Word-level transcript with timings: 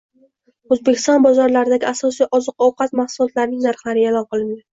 O‘zbekiston 0.75 1.21
bozorlaridagi 1.25 1.87
asosiy 1.91 2.25
oziq-ovqat 2.39 2.97
mahsulotlarining 3.03 3.63
narxlari 3.69 4.05
e’lon 4.11 4.29
qilindi 4.35 4.59